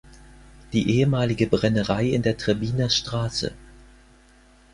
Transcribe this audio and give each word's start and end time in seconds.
Die 0.73 0.89
ehemalige 0.97 1.45
Brennerei 1.45 2.07
in 2.07 2.23
der 2.23 2.35
Trebbiner 2.35 2.89
Str. 2.89 3.29